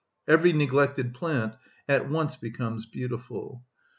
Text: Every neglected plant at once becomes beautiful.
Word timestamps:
Every 0.27 0.51
neglected 0.51 1.13
plant 1.13 1.57
at 1.87 2.09
once 2.09 2.35
becomes 2.35 2.87
beautiful. 2.87 3.63